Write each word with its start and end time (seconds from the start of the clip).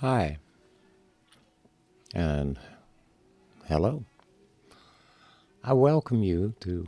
Hi. 0.00 0.38
And 2.14 2.56
hello. 3.66 4.04
I 5.64 5.72
welcome 5.72 6.22
you 6.22 6.54
to 6.60 6.86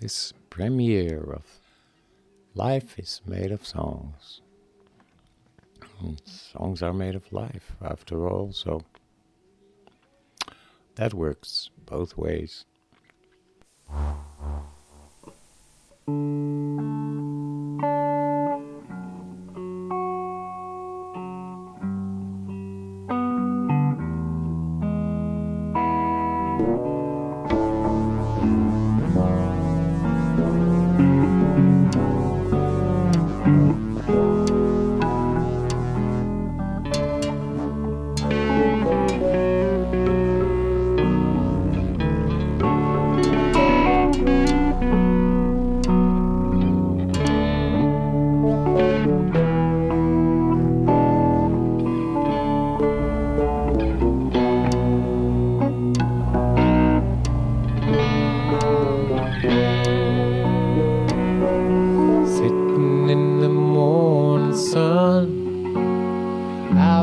this 0.00 0.32
premiere 0.48 1.20
of 1.20 1.42
Life 2.54 2.98
is 2.98 3.20
Made 3.26 3.52
of 3.52 3.66
Songs. 3.66 4.40
And 6.00 6.18
songs 6.24 6.82
are 6.82 6.94
made 6.94 7.14
of 7.14 7.30
life, 7.30 7.76
after 7.82 8.26
all, 8.26 8.54
so 8.54 8.80
that 10.94 11.12
works 11.12 11.68
both 11.84 12.16
ways. 12.16 12.64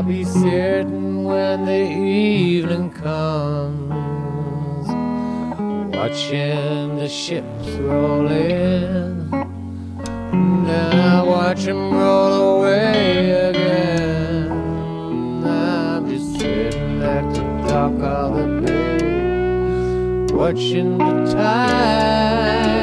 I'll 0.02 0.08
be 0.08 0.24
certain 0.24 1.22
when 1.22 1.64
the 1.64 1.88
evening 1.88 2.90
comes, 2.90 3.94
watching 5.94 6.96
the 6.96 7.08
ships 7.08 7.68
roll 7.78 8.26
in. 8.26 9.30
Then 9.30 10.98
I 10.98 11.22
them 11.66 11.94
roll 11.94 12.58
away 12.58 13.30
again. 13.50 14.50
I'm 15.46 16.10
just 16.10 16.32
sitting 16.40 17.00
at 17.00 17.32
the 17.32 17.42
dock 17.68 18.02
of 18.02 18.34
the 18.34 18.60
bay, 18.66 20.34
watching 20.34 20.98
the 20.98 21.32
tide 21.32 22.81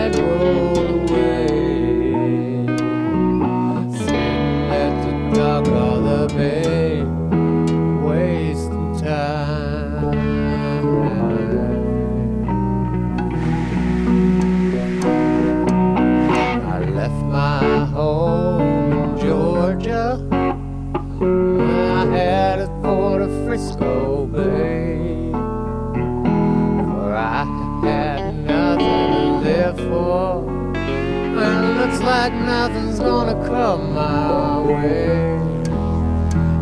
Frisco 23.59 24.25
Bay. 24.25 25.31
For 25.33 27.13
I 27.13 27.43
had 27.83 28.33
nothing 28.45 29.11
to 29.11 29.23
live 29.43 29.77
for. 29.89 30.49
And 30.77 31.65
it 31.65 31.75
looks 31.81 32.01
like 32.01 32.33
nothing's 32.33 32.99
gonna 32.99 33.35
come 33.45 33.93
my 33.93 34.61
way. 34.61 35.39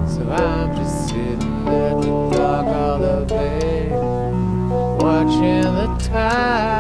So 0.08 0.28
I'm 0.28 0.76
just 0.76 1.10
sitting 1.10 1.68
at 1.68 2.02
the 2.02 2.30
dock 2.32 2.66
of 2.66 3.02
the 3.02 3.26
bay, 3.36 3.90
watching 5.00 5.62
the 5.62 5.96
tide 6.00 6.77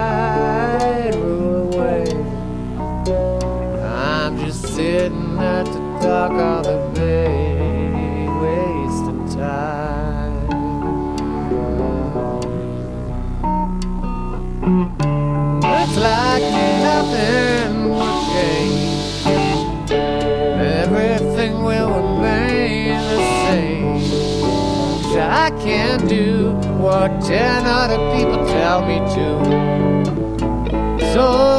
what 27.07 27.21
ten 27.21 27.65
other 27.65 27.97
people 28.15 28.45
tell 28.47 28.85
me 28.85 28.99
to. 29.15 29.27
So 31.13 31.56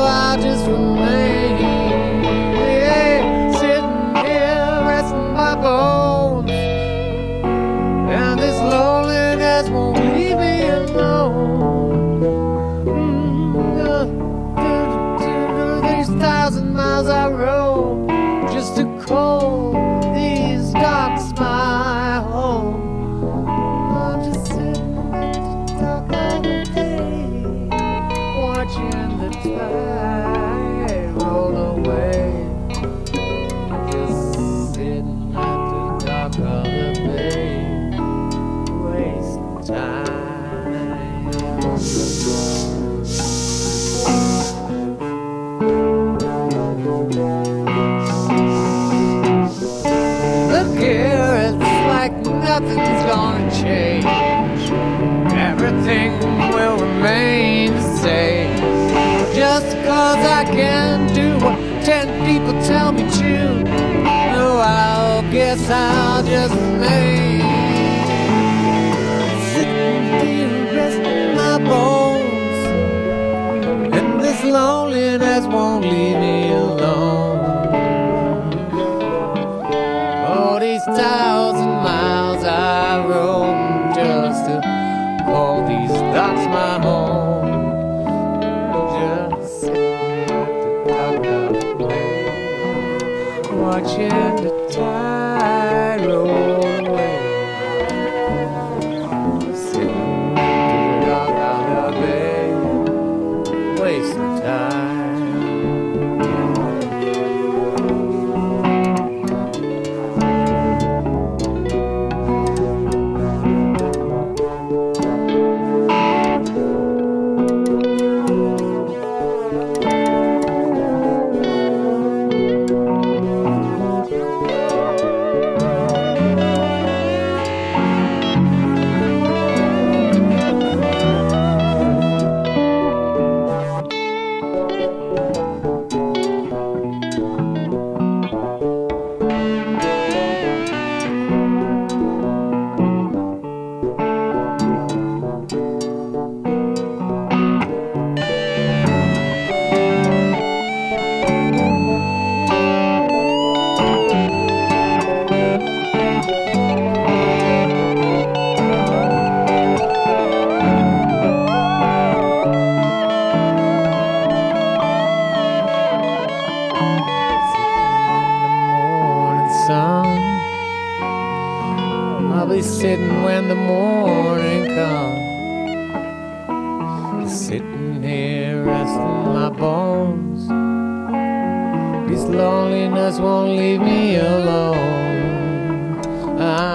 I'll 65.70 66.22
just 66.22 66.54
remain. 66.54 67.27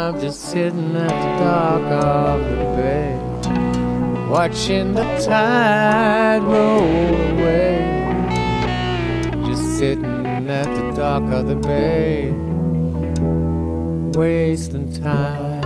I'm 0.04 0.20
just 0.20 0.42
sitting 0.52 0.98
at 0.98 1.08
the 1.08 1.44
dock 1.46 1.82
of 2.04 2.42
the 2.44 2.58
bay, 2.76 3.16
watching 4.30 4.94
the 4.94 5.04
tide 5.26 6.44
roll 6.44 7.16
away. 7.32 7.80
Just 9.46 9.78
sitting 9.78 10.50
at 10.50 10.66
the 10.66 10.92
dock 10.92 11.24
of 11.32 11.48
the 11.48 11.56
bay, 11.56 12.32
wasting 14.20 14.92
time, 14.92 15.62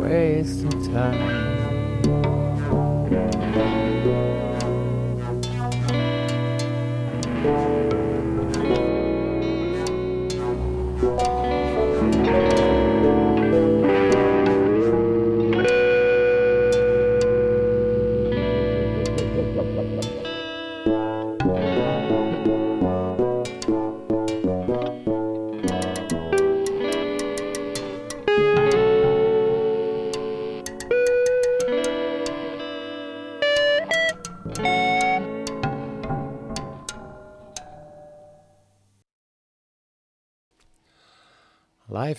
wasting 0.00 0.92
time. 0.92 1.49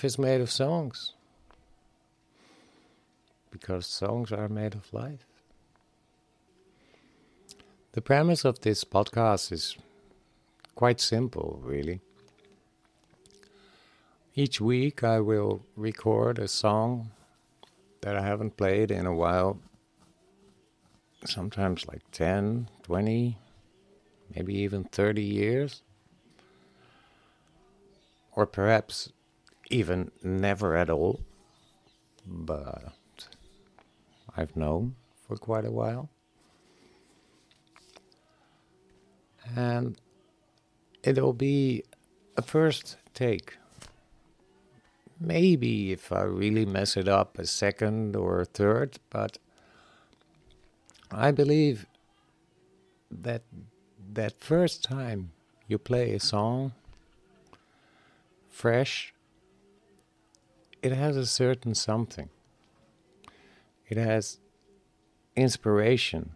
Life 0.01 0.05
is 0.05 0.17
made 0.17 0.41
of 0.41 0.49
songs. 0.49 1.13
Because 3.51 3.85
songs 3.85 4.31
are 4.31 4.49
made 4.49 4.73
of 4.73 4.91
life. 4.91 5.27
The 7.91 8.01
premise 8.01 8.43
of 8.43 8.61
this 8.61 8.83
podcast 8.83 9.51
is 9.51 9.77
quite 10.73 10.99
simple, 10.99 11.59
really. 11.63 12.01
Each 14.33 14.59
week 14.59 15.03
I 15.03 15.19
will 15.19 15.61
record 15.75 16.39
a 16.39 16.47
song 16.47 17.11
that 18.01 18.15
I 18.15 18.23
haven't 18.23 18.57
played 18.57 18.89
in 18.89 19.05
a 19.05 19.13
while, 19.13 19.59
sometimes 21.25 21.87
like 21.87 22.01
10, 22.11 22.69
20, 22.81 23.37
maybe 24.35 24.55
even 24.55 24.83
30 24.83 25.21
years, 25.21 25.83
or 28.35 28.47
perhaps 28.47 29.11
even 29.71 30.11
never 30.21 30.75
at 30.75 30.89
all, 30.89 31.21
but 32.25 32.93
I've 34.35 34.55
known 34.55 34.95
for 35.27 35.37
quite 35.37 35.65
a 35.65 35.71
while. 35.71 36.09
And 39.55 39.99
it'll 41.03 41.33
be 41.33 41.83
a 42.37 42.41
first 42.41 42.97
take. 43.13 43.57
Maybe 45.19 45.91
if 45.91 46.11
I 46.11 46.21
really 46.23 46.65
mess 46.65 46.97
it 46.97 47.07
up, 47.07 47.37
a 47.37 47.45
second 47.45 48.15
or 48.15 48.41
a 48.41 48.45
third, 48.45 48.99
but 49.09 49.37
I 51.11 51.31
believe 51.31 51.85
that 53.09 53.43
that 54.13 54.39
first 54.39 54.83
time 54.83 55.31
you 55.67 55.77
play 55.77 56.13
a 56.13 56.19
song 56.19 56.73
fresh 58.49 59.13
it 60.81 60.91
has 60.91 61.15
a 61.15 61.25
certain 61.25 61.75
something. 61.75 62.29
It 63.87 63.97
has 63.97 64.39
inspiration. 65.35 66.31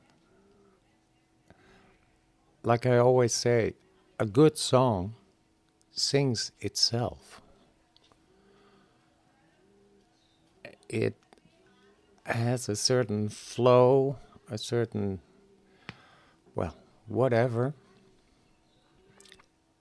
Like 2.63 2.85
I 2.85 2.97
always 2.97 3.33
say, 3.33 3.73
a 4.19 4.25
good 4.25 4.57
song 4.57 5.15
sings 5.91 6.51
itself. 6.59 7.41
It 10.89 11.15
has 12.25 12.69
a 12.69 12.75
certain 12.75 13.29
flow, 13.29 14.17
a 14.49 14.57
certain, 14.57 15.19
well, 16.53 16.75
whatever, 17.07 17.73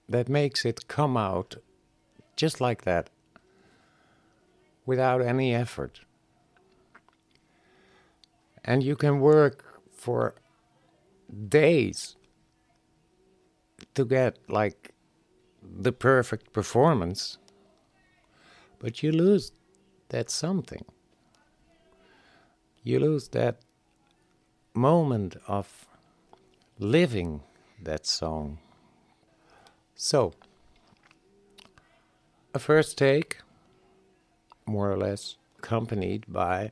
that 0.07 0.29
makes 0.29 0.65
it 0.65 0.87
come 0.87 1.17
out 1.17 1.55
just 2.35 2.61
like 2.61 2.83
that 2.83 3.09
without 4.85 5.21
any 5.21 5.53
effort. 5.53 6.01
And 8.63 8.83
you 8.83 8.95
can 8.95 9.19
work 9.19 9.81
for 9.91 10.35
days 11.47 12.15
to 13.93 14.05
get 14.05 14.37
like 14.47 14.91
the 15.61 15.91
perfect 15.91 16.53
performance, 16.53 17.37
but 18.79 19.01
you 19.01 19.11
lose 19.11 19.51
that 20.09 20.29
something. 20.29 20.85
You 22.83 22.99
lose 22.99 23.29
that 23.29 23.57
moment 24.73 25.37
of 25.47 25.87
living 26.77 27.41
that 27.81 28.05
song. 28.05 28.59
So, 29.95 30.33
a 32.53 32.59
first 32.59 32.97
take 32.97 33.37
more 34.65 34.91
or 34.91 34.97
less 34.97 35.35
accompanied 35.59 36.25
by 36.27 36.71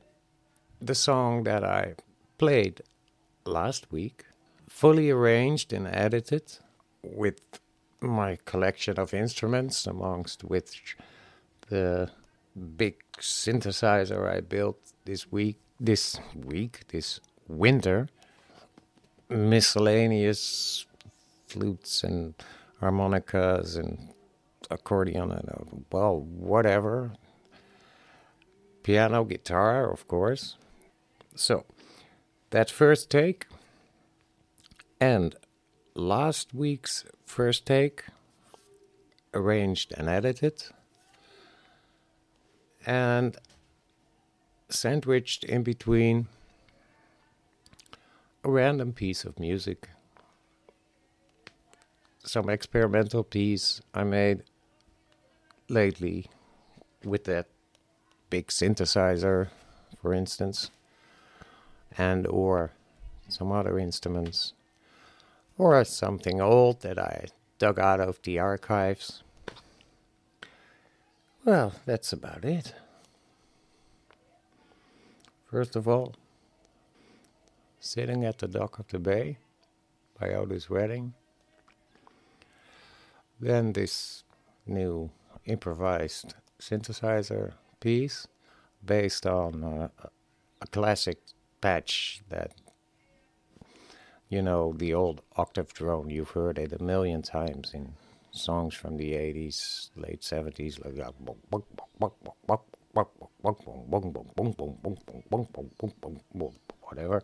the 0.80 0.94
song 0.94 1.44
that 1.44 1.64
I 1.64 1.94
played 2.38 2.82
last 3.44 3.90
week, 3.90 4.24
fully 4.68 5.10
arranged 5.10 5.72
and 5.72 5.86
edited 5.86 6.58
with 7.02 7.40
my 8.00 8.38
collection 8.44 8.98
of 8.98 9.14
instruments, 9.14 9.86
amongst 9.86 10.44
which 10.44 10.96
the 11.68 12.10
big 12.76 12.96
synthesizer 13.18 14.28
I 14.28 14.40
built 14.40 14.78
this 15.04 15.30
week, 15.30 15.58
this 15.80 16.18
week, 16.34 16.80
this 16.88 17.20
winter, 17.48 18.08
miscellaneous 19.28 20.86
flutes 21.46 22.04
and 22.04 22.34
harmonicas 22.80 23.76
and 23.76 24.12
accordion 24.70 25.30
and 25.30 25.48
uh, 25.48 25.64
well, 25.90 26.20
whatever 26.20 27.12
piano, 28.84 29.24
guitar, 29.24 29.90
of 29.90 30.06
course. 30.06 30.56
So, 31.34 31.64
that 32.50 32.70
first 32.70 33.10
take 33.10 33.46
and 35.00 35.34
last 35.94 36.54
week's 36.54 37.04
first 37.26 37.66
take, 37.66 38.04
arranged 39.32 39.92
and 39.96 40.08
edited, 40.08 40.64
and 42.86 43.36
sandwiched 44.68 45.44
in 45.44 45.62
between 45.62 46.28
a 48.44 48.50
random 48.50 48.92
piece 48.92 49.24
of 49.24 49.38
music, 49.38 49.88
some 52.24 52.48
experimental 52.48 53.24
piece 53.24 53.80
I 53.92 54.04
made 54.04 54.42
lately 55.68 56.26
with 57.04 57.24
that 57.24 57.48
big 58.34 58.48
synthesizer, 58.48 59.46
for 60.02 60.12
instance, 60.12 60.72
and 61.96 62.26
or 62.26 62.72
some 63.28 63.52
other 63.52 63.78
instruments, 63.78 64.54
or 65.56 65.84
something 65.84 66.40
old 66.40 66.80
that 66.80 66.98
I 66.98 67.26
dug 67.60 67.78
out 67.78 68.00
of 68.00 68.20
the 68.22 68.40
archives. 68.40 69.22
Well, 71.44 71.74
that's 71.86 72.12
about 72.12 72.44
it. 72.44 72.74
First 75.48 75.76
of 75.76 75.86
all, 75.86 76.14
sitting 77.78 78.24
at 78.24 78.38
the 78.38 78.48
dock 78.48 78.80
of 78.80 78.88
the 78.88 78.98
bay 78.98 79.38
by 80.18 80.30
Otis 80.30 80.68
Redding. 80.68 81.14
Then 83.38 83.74
this 83.74 84.24
new 84.66 85.10
improvised 85.46 86.34
synthesizer 86.60 87.52
piece 87.84 88.26
based 88.84 89.26
on 89.26 89.62
uh, 89.62 89.88
a 90.60 90.66
classic 90.76 91.18
patch 91.60 92.22
that 92.30 92.50
you 94.28 94.40
know 94.42 94.72
the 94.82 94.92
old 94.94 95.20
octave 95.36 95.70
drone 95.74 96.08
you've 96.08 96.30
heard 96.30 96.58
it 96.58 96.72
a 96.72 96.82
million 96.82 97.20
times 97.22 97.72
in 97.74 97.94
songs 98.34 98.74
from 98.74 98.96
the 98.96 99.12
80s, 99.12 99.90
late 99.96 100.22
70s, 100.22 100.78
like 100.84 100.94
whatever. 106.82 107.22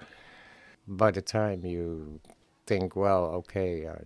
By 0.87 1.11
the 1.11 1.23
time 1.23 1.65
you 1.65 2.21
think, 2.67 2.97
well, 2.97 3.25
okay, 3.41 3.87
uh, 3.87 3.97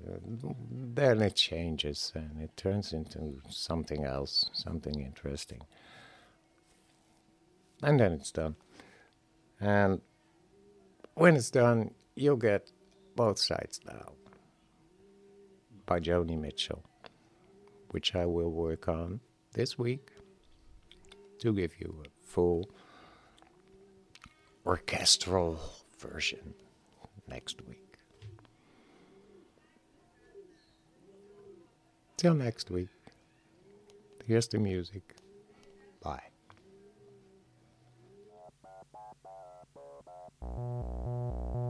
then 0.96 1.22
it 1.22 1.36
changes 1.36 2.12
and 2.14 2.40
it 2.40 2.56
turns 2.56 2.92
into 2.92 3.40
something 3.48 4.04
else, 4.04 4.50
something 4.52 5.00
interesting. 5.00 5.60
And 7.84 8.00
then 8.00 8.12
it's 8.14 8.32
done. 8.32 8.56
And 9.60 10.00
when 11.14 11.36
it's 11.36 11.50
done, 11.50 11.90
you'll 12.16 12.36
get 12.36 12.72
both 13.14 13.38
sides 13.38 13.78
now 13.86 14.12
by 15.84 16.00
Joni 16.00 16.40
Mitchell, 16.40 16.82
which 17.90 18.14
I 18.14 18.24
will 18.24 18.50
work 18.50 18.88
on 18.88 19.20
this 19.52 19.78
week 19.78 20.12
to 21.40 21.52
give 21.52 21.78
you 21.78 22.02
a 22.06 22.26
full 22.26 22.70
orchestral 24.64 25.60
version 25.98 26.54
next 27.28 27.60
week. 27.68 27.98
Till 32.16 32.32
next 32.32 32.70
week. 32.70 32.88
Here's 34.26 34.48
the 34.48 34.58
music. 34.58 35.16
Bye. 36.02 36.33
Thank 40.44 40.84
you. 41.54 41.63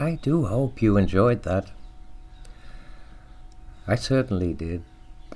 I 0.00 0.14
do 0.14 0.46
hope 0.46 0.80
you 0.80 0.96
enjoyed 0.96 1.42
that. 1.42 1.72
I 3.84 3.96
certainly 3.96 4.54
did 4.54 4.84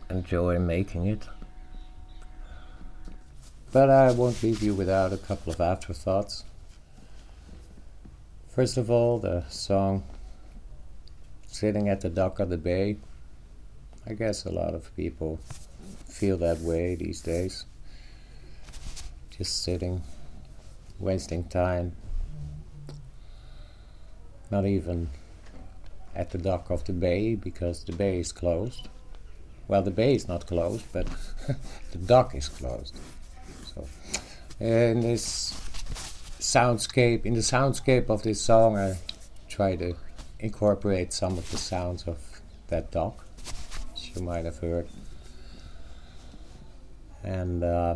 enjoy 0.09 0.61
making 0.61 1.07
it. 1.07 1.29
But 3.73 3.91
I 3.91 4.13
won't 4.13 4.41
leave 4.41 4.63
you 4.63 4.73
without 4.73 5.13
a 5.13 5.17
couple 5.17 5.53
of 5.53 5.61
afterthoughts. 5.61 6.45
First 8.51 8.77
of 8.77 8.89
all, 8.89 9.19
the 9.19 9.43
song 9.49 10.05
sitting 11.49 11.89
at 11.89 12.01
the 12.01 12.09
dock 12.09 12.39
of 12.39 12.49
the 12.49 12.57
bay. 12.57 12.99
I 14.07 14.13
guess 14.13 14.45
a 14.45 14.53
lot 14.53 14.75
of 14.75 14.95
people 14.95 15.41
feel 16.07 16.37
that 16.37 16.61
way 16.61 16.95
these 16.95 17.21
days. 17.21 17.67
Just 19.37 19.65
sitting, 19.65 20.03
wasting 21.01 21.43
time. 21.49 21.97
Not 24.53 24.67
even 24.67 25.09
at 26.15 26.29
the 26.29 26.37
dock 26.37 26.69
of 26.69 26.85
the 26.85 26.93
bay 26.93 27.35
because 27.35 27.85
the 27.85 27.93
bay 27.93 28.19
is 28.19 28.33
closed. 28.33 28.87
Well, 29.67 29.81
the 29.81 29.91
bay 29.91 30.15
is 30.15 30.29
not 30.29 30.47
closed, 30.47 30.85
but 30.93 31.07
the 31.93 31.99
dock 32.05 32.35
is 32.35 32.51
closed. 32.51 32.95
So, 33.75 33.89
in 34.61 35.01
this 35.01 35.55
soundscape, 36.39 37.25
in 37.25 37.33
the 37.33 37.41
soundscape 37.41 38.11
of 38.11 38.25
this 38.25 38.43
song, 38.43 38.77
I 38.77 38.99
try 39.49 39.75
to 39.77 39.95
incorporate 40.39 41.15
some 41.15 41.39
of 41.39 41.51
the 41.51 41.57
sounds 41.57 42.05
of 42.07 42.19
that 42.69 42.91
dock, 42.91 43.25
as 43.95 44.15
you 44.15 44.21
might 44.21 44.45
have 44.45 44.59
heard. 44.59 44.87
And 47.25 47.65
uh, 47.65 47.95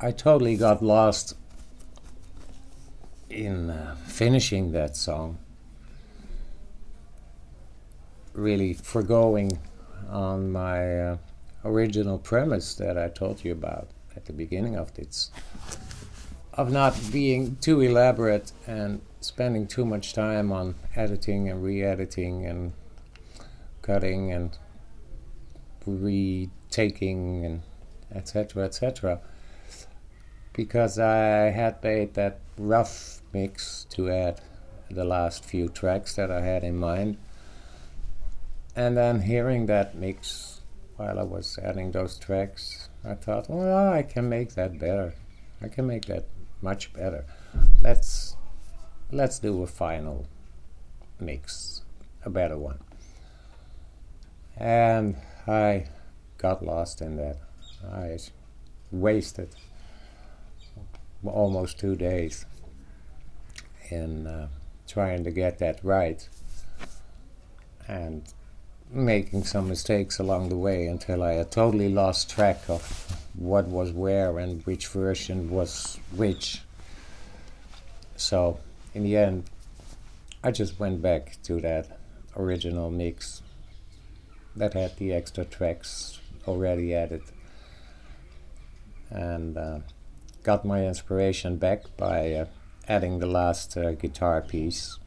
I 0.00 0.10
totally 0.10 0.56
got 0.56 0.82
lost 0.82 1.36
in 3.36 3.70
uh, 3.70 3.94
finishing 4.06 4.72
that 4.72 4.96
song 4.96 5.38
really 8.32 8.72
foregoing 8.72 9.58
on 10.10 10.50
my 10.50 11.00
uh, 11.00 11.16
original 11.64 12.18
premise 12.18 12.74
that 12.74 12.96
I 12.96 13.08
told 13.08 13.44
you 13.44 13.52
about 13.52 13.88
at 14.14 14.24
the 14.24 14.32
beginning 14.32 14.76
of 14.76 14.94
this 14.94 15.30
of 16.54 16.72
not 16.72 16.98
being 17.12 17.56
too 17.56 17.82
elaborate 17.82 18.52
and 18.66 19.02
spending 19.20 19.66
too 19.66 19.84
much 19.84 20.14
time 20.14 20.50
on 20.50 20.74
editing 20.94 21.50
and 21.50 21.62
re-editing 21.62 22.46
and 22.46 22.72
cutting 23.82 24.32
and 24.32 24.56
retaking 25.86 27.44
and 27.44 27.62
etc 28.14 28.64
etc 28.64 29.20
because 30.54 30.98
I 30.98 31.50
had 31.50 31.82
made 31.84 32.14
that 32.14 32.40
rough 32.56 33.15
mix 33.40 33.86
to 33.90 34.10
add 34.10 34.40
the 34.90 35.04
last 35.04 35.44
few 35.44 35.68
tracks 35.68 36.16
that 36.16 36.30
I 36.30 36.40
had 36.40 36.62
in 36.64 36.76
mind 36.76 37.16
and 38.76 38.94
then 38.94 39.22
hearing 39.22 39.66
that 39.66 39.94
mix 39.94 40.60
while 40.96 41.18
I 41.18 41.22
was 41.22 41.58
adding 41.62 41.92
those 41.92 42.18
tracks, 42.18 42.90
I 43.02 43.14
thought, 43.14 43.48
well, 43.48 43.92
I 43.92 44.02
can 44.02 44.28
make 44.28 44.54
that 44.54 44.78
better. 44.78 45.14
I 45.62 45.68
can 45.68 45.86
make 45.86 46.04
that 46.06 46.26
much 46.60 46.92
better. 46.92 47.24
Let's 47.80 48.36
let's 49.10 49.38
do 49.38 49.62
a 49.62 49.66
final 49.66 50.26
mix, 51.18 51.82
a 52.24 52.30
better 52.30 52.58
one. 52.58 52.78
And 54.58 55.16
I 55.46 55.86
got 56.36 56.64
lost 56.64 57.00
in 57.00 57.16
that. 57.16 57.38
I 57.90 58.18
wasted 58.90 59.54
almost 61.24 61.78
two 61.78 61.96
days 61.96 62.44
in 63.92 64.26
uh, 64.26 64.48
trying 64.86 65.24
to 65.24 65.30
get 65.30 65.58
that 65.58 65.80
right. 65.82 66.28
And 67.88 68.22
making 68.90 69.44
some 69.44 69.68
mistakes 69.68 70.18
along 70.18 70.48
the 70.48 70.56
way 70.56 70.86
until 70.86 71.22
I 71.22 71.32
had 71.32 71.50
totally 71.50 71.88
lost 71.88 72.30
track 72.30 72.62
of 72.68 72.82
what 73.34 73.66
was 73.66 73.92
where 73.92 74.38
and 74.38 74.64
which 74.64 74.86
version 74.86 75.50
was 75.50 75.98
which. 76.14 76.62
So, 78.16 78.60
in 78.94 79.02
the 79.02 79.16
end, 79.16 79.44
I 80.42 80.52
just 80.52 80.78
went 80.78 81.02
back 81.02 81.36
to 81.44 81.60
that 81.60 81.98
original 82.36 82.90
mix 82.90 83.42
that 84.54 84.74
had 84.74 84.96
the 84.96 85.12
extra 85.12 85.44
tracks 85.44 86.20
already 86.46 86.94
added 86.94 87.22
and 89.10 89.56
uh, 89.56 89.78
got 90.42 90.64
my 90.64 90.86
inspiration 90.86 91.56
back 91.56 91.84
by 91.96 92.32
uh, 92.32 92.46
adding 92.88 93.18
the 93.18 93.26
last 93.26 93.76
uh, 93.76 93.92
guitar 93.92 94.40
piece. 94.40 94.98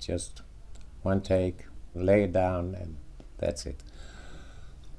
Just 0.00 0.42
one 1.02 1.20
take, 1.20 1.64
lay 1.94 2.24
it 2.24 2.32
down, 2.32 2.74
and 2.74 2.96
that's 3.38 3.66
it. 3.66 3.82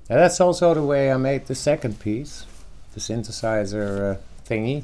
And 0.10 0.20
that's 0.20 0.42
also 0.42 0.74
the 0.74 0.84
way 0.84 1.12
I 1.12 1.18
made 1.18 1.46
the 1.46 1.56
second 1.56 2.00
piece, 2.00 2.46
the 2.94 3.00
synthesizer 3.00 4.16
uh, 4.16 4.20
thingy. 4.48 4.84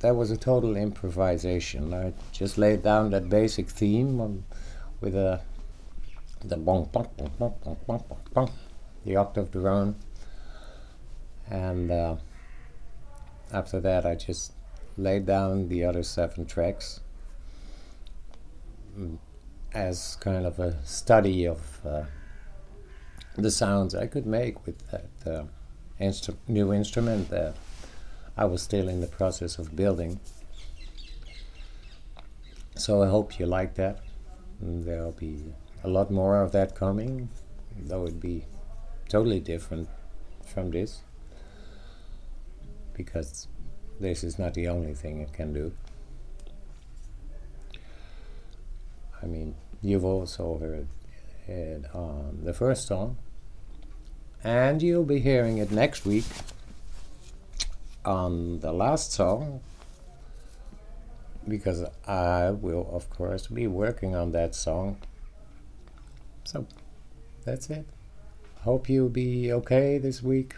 That 0.00 0.14
was 0.14 0.30
a 0.30 0.36
total 0.36 0.76
improvisation. 0.76 1.94
I 1.94 2.12
just 2.30 2.58
laid 2.58 2.82
down 2.82 3.10
that 3.10 3.30
basic 3.30 3.70
theme 3.70 4.20
on, 4.20 4.44
with 5.00 5.14
a 5.14 5.40
the 6.44 6.56
bong 6.56 6.88
bong 6.92 7.08
bong 7.16 7.32
bong 7.38 7.54
bong 7.64 7.76
bong 7.86 8.04
bong, 8.08 8.20
bong 8.32 8.50
the 9.04 9.16
octave 9.16 9.50
drone, 9.50 9.96
and 11.50 11.90
uh, 11.90 12.16
after 13.52 13.80
that 13.80 14.04
I 14.04 14.14
just 14.14 14.52
laid 14.96 15.26
down 15.26 15.68
the 15.68 15.84
other 15.84 16.02
seven 16.02 16.46
tracks 16.46 17.00
mm, 18.98 19.18
as 19.72 20.16
kind 20.16 20.46
of 20.46 20.58
a 20.58 20.84
study 20.84 21.44
of 21.44 21.80
uh, 21.84 22.04
the 23.36 23.50
sounds 23.50 23.94
I 23.94 24.06
could 24.06 24.26
make 24.26 24.66
with 24.66 24.78
that 24.90 25.30
uh, 25.30 25.44
instru- 26.00 26.36
new 26.48 26.72
instrument 26.72 27.28
that 27.30 27.54
I 28.36 28.44
was 28.46 28.62
still 28.62 28.88
in 28.88 29.00
the 29.00 29.06
process 29.06 29.58
of 29.58 29.76
building. 29.76 30.20
So 32.74 33.02
I 33.02 33.08
hope 33.08 33.38
you 33.38 33.46
like 33.46 33.74
that. 33.74 34.00
And 34.60 34.84
there'll 34.84 35.12
be 35.12 35.44
a 35.84 35.88
lot 35.88 36.10
more 36.10 36.42
of 36.42 36.52
that 36.52 36.74
coming, 36.74 37.28
though 37.78 38.00
it 38.00 38.04
would 38.04 38.20
be 38.20 38.44
totally 39.08 39.40
different 39.40 39.88
from 40.44 40.70
this, 40.70 41.02
because 42.94 43.48
this 44.00 44.24
is 44.24 44.38
not 44.38 44.54
the 44.54 44.68
only 44.68 44.94
thing 44.94 45.20
it 45.20 45.32
can 45.32 45.52
do. 45.52 45.72
I 49.22 49.26
mean, 49.26 49.54
You've 49.82 50.04
also 50.04 50.58
heard 50.58 50.88
it 51.46 51.84
on 51.94 52.40
the 52.42 52.52
first 52.52 52.86
song, 52.88 53.18
and 54.42 54.82
you'll 54.82 55.04
be 55.04 55.20
hearing 55.20 55.58
it 55.58 55.70
next 55.70 56.04
week 56.04 56.24
on 58.04 58.58
the 58.60 58.72
last 58.72 59.12
song 59.12 59.60
because 61.46 61.84
I 62.06 62.50
will, 62.50 62.88
of 62.90 63.08
course, 63.10 63.46
be 63.46 63.66
working 63.66 64.16
on 64.16 64.32
that 64.32 64.54
song. 64.54 64.96
So 66.44 66.66
that's 67.44 67.70
it. 67.70 67.86
Hope 68.62 68.88
you'll 68.88 69.08
be 69.08 69.52
okay 69.52 69.98
this 69.98 70.22
week. 70.22 70.54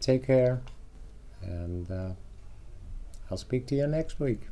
Take 0.00 0.26
care, 0.26 0.62
and 1.42 1.90
uh, 1.90 2.10
I'll 3.32 3.38
speak 3.38 3.66
to 3.68 3.74
you 3.74 3.86
next 3.86 4.20
week 4.20 4.42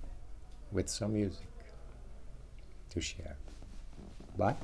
with 0.73 0.89
some 0.89 1.13
music 1.13 1.47
to 2.89 2.99
share. 2.99 3.37
Bye. 4.39 4.57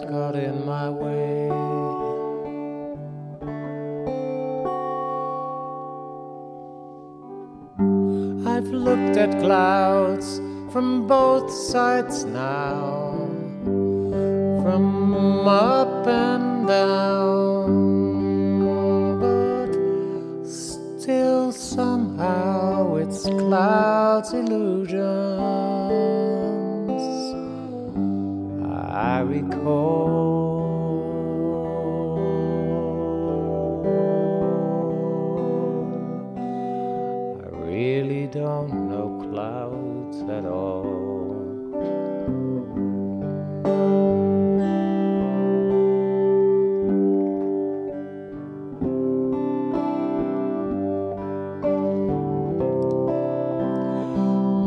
Got 0.00 0.34
in 0.34 0.64
my 0.64 0.88
way. 0.88 1.50
I've 8.46 8.68
looked 8.68 9.16
at 9.16 9.30
clouds 9.40 10.38
from 10.72 11.06
both 11.06 11.50
sides 11.50 12.24
now, 12.24 13.28
from 14.62 15.48
up 15.48 16.06
and 16.06 16.66
down, 16.68 17.70
but 19.20 20.46
still 20.46 21.52
somehow 21.52 22.96
it's 22.96 23.24
clouds' 23.24 24.32
illusions. 24.32 25.59
Recall. 29.30 30.90
I 37.38 37.48
really 37.64 38.26
don't 38.26 38.72
know 38.88 39.08
clouds 39.30 40.18
at 40.28 40.44
all. 40.46 40.84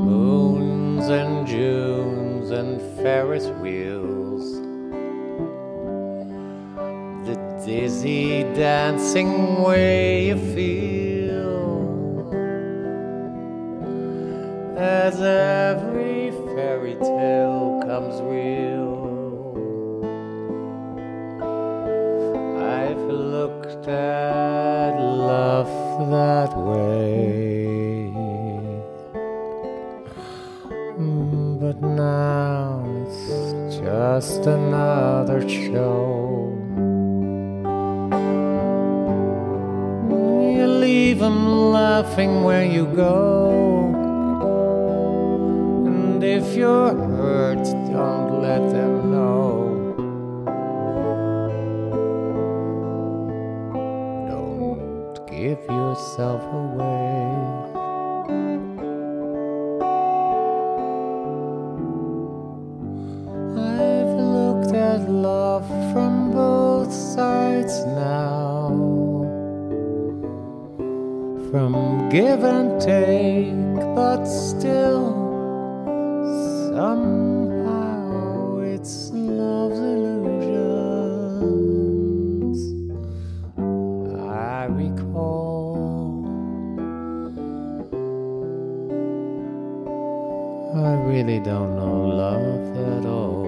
Moons 0.05 1.07
and 1.09 1.45
Junes 1.45 2.51
and 2.51 2.81
Ferris 3.01 3.47
wheels. 3.61 3.82
Dizzy 8.03 8.43
dancing 8.53 9.63
way 9.63 10.27
you 10.27 10.37
feel 10.53 11.53
as 14.77 15.21
every 15.21 16.31
fairy 16.53 16.95
tale 16.95 17.81
comes 17.87 18.21
real. 18.23 18.91
I've 22.59 23.05
looked 23.07 23.87
at 23.87 24.99
love 24.99 25.71
that 26.11 26.57
way. 26.57 28.11
But 31.59 31.81
now 31.81 32.83
it's 33.07 33.77
just 33.77 34.45
another 34.45 35.47
show. 35.47 36.12
Leave 41.23 41.31
'em 41.31 41.71
laughing 41.71 42.43
where 42.43 42.65
you 42.65 42.85
go. 42.85 43.49
And 45.85 46.21
if 46.23 46.55
you're 46.55 46.95
hurt, 46.95 47.63
don't 47.91 48.41
let 48.41 48.61
them 48.71 49.11
know. 49.11 49.53
Don't 54.27 55.27
give 55.27 55.61
yourself 55.69 56.43
away. 56.53 57.12
Really 91.13 91.39
don't 91.39 91.75
know 91.75 92.07
love 92.07 92.75
at 92.75 93.05
all. 93.05 93.42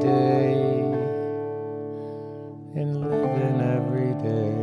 Day, 0.00 0.52
in 2.80 2.88
living 3.00 3.60
every 3.76 4.12
day. 4.22 4.54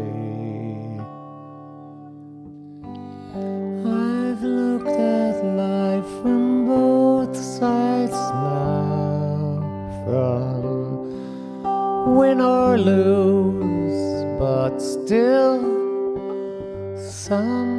I've 3.86 4.44
looked 4.44 5.00
at 5.00 5.44
life 5.44 6.10
from 6.22 6.66
both 6.66 7.36
sides 7.36 8.12
now, 8.12 9.62
from 10.06 10.62
win 12.18 12.42
or 12.42 12.78
lose, 12.78 14.26
but 14.40 14.80
still. 14.80 15.60
Somehow 16.98 17.71